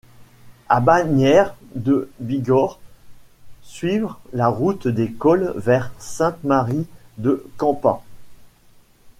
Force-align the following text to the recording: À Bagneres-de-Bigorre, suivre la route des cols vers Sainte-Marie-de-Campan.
À 0.67 0.79
Bagneres-de-Bigorre, 0.79 2.79
suivre 3.61 4.19
la 4.33 4.47
route 4.47 4.87
des 4.87 5.11
cols 5.11 5.53
vers 5.57 5.91
Sainte-Marie-de-Campan. 5.99 8.01